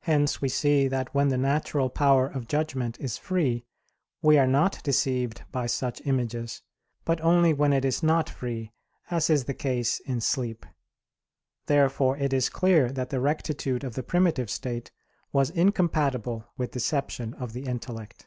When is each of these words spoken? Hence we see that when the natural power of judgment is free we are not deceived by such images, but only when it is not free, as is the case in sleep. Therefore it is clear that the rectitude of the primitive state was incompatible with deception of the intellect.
Hence 0.00 0.42
we 0.42 0.48
see 0.48 0.88
that 0.88 1.14
when 1.14 1.28
the 1.28 1.38
natural 1.38 1.88
power 1.88 2.26
of 2.26 2.48
judgment 2.48 2.98
is 2.98 3.16
free 3.16 3.64
we 4.20 4.38
are 4.38 4.46
not 4.48 4.82
deceived 4.82 5.44
by 5.52 5.66
such 5.68 6.04
images, 6.04 6.62
but 7.04 7.20
only 7.20 7.54
when 7.54 7.72
it 7.72 7.84
is 7.84 8.02
not 8.02 8.28
free, 8.28 8.72
as 9.08 9.30
is 9.30 9.44
the 9.44 9.54
case 9.54 10.00
in 10.00 10.20
sleep. 10.20 10.66
Therefore 11.66 12.16
it 12.18 12.32
is 12.32 12.48
clear 12.48 12.90
that 12.90 13.10
the 13.10 13.20
rectitude 13.20 13.84
of 13.84 13.94
the 13.94 14.02
primitive 14.02 14.50
state 14.50 14.90
was 15.30 15.50
incompatible 15.50 16.48
with 16.56 16.72
deception 16.72 17.32
of 17.34 17.52
the 17.52 17.66
intellect. 17.66 18.26